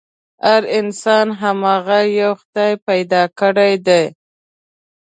هر 0.47 0.63
انسان 0.79 1.27
هماغه 1.41 1.99
يوه 2.19 2.35
خدای 2.41 2.73
پيدا 2.87 3.23
کړی 3.39 3.73
دی. 3.87 4.03